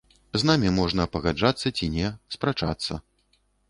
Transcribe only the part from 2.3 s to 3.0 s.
спрачацца.